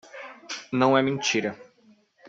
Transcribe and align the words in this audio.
Não 0.71 0.97
é 0.97 1.01
mentira. 1.03 1.55